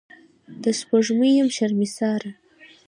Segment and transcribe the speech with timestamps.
[0.63, 2.31] د سپوږمۍ یم شرمساره